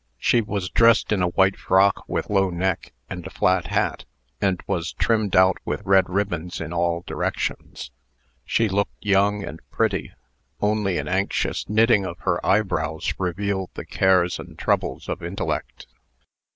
[0.17, 4.05] She was dressed in a white frock with low neck, and a flat hat,
[4.41, 7.91] and was trimmed out with red ribbons in all directions.
[8.43, 10.11] She looked young and pretty.
[10.59, 15.85] Only an anxious knitting of her eyebrows revealed the cares and troubles of intellect.
[15.87, 15.93] Mrs.